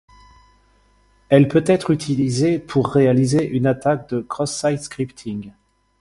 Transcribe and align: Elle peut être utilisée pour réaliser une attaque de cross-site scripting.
Elle 1.29 1.47
peut 1.47 1.63
être 1.67 1.91
utilisée 1.91 2.57
pour 2.57 2.87
réaliser 2.87 3.47
une 3.47 3.67
attaque 3.67 4.09
de 4.09 4.19
cross-site 4.21 4.79
scripting. 4.81 5.51